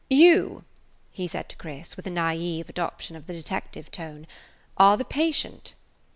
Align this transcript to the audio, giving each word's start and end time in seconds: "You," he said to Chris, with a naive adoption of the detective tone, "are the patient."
"You," 0.09 0.63
he 1.11 1.27
said 1.27 1.47
to 1.49 1.55
Chris, 1.55 1.95
with 1.95 2.07
a 2.07 2.09
naive 2.09 2.69
adoption 2.69 3.15
of 3.15 3.27
the 3.27 3.33
detective 3.35 3.91
tone, 3.91 4.25
"are 4.75 4.97
the 4.97 5.05
patient." 5.05 5.75